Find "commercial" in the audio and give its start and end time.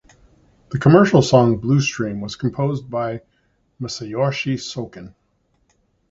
0.79-1.21